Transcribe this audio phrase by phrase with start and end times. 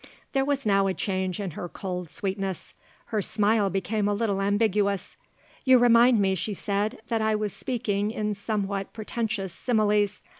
[0.33, 2.73] There was now a change in her cold sweetness;
[3.13, 5.15] her smile became a little ambiguous.
[5.63, 10.23] "You remind me," she said, "that I was speaking in somewhat pretentious similes.